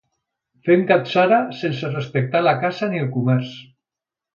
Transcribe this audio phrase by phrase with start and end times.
[0.69, 3.57] Fent gatzara, sense respectar la Casa, ni el comerç